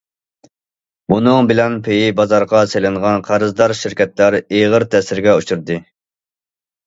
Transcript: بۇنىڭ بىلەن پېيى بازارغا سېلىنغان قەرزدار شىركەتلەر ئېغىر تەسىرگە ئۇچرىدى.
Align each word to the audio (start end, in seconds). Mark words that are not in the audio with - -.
بۇنىڭ 1.11 1.49
بىلەن 1.51 1.75
پېيى 1.87 2.07
بازارغا 2.19 2.61
سېلىنغان 2.71 3.21
قەرزدار 3.27 3.73
شىركەتلەر 3.81 4.37
ئېغىر 4.39 4.87
تەسىرگە 4.95 5.37
ئۇچرىدى. 5.41 5.77